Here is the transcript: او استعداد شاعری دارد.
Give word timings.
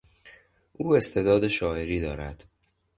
او 0.73 0.95
استعداد 0.95 1.47
شاعری 1.47 2.01
دارد. 2.01 2.43